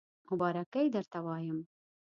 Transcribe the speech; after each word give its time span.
مبارکی 0.29 0.85
درته 0.95 1.19
وایم 1.25 1.59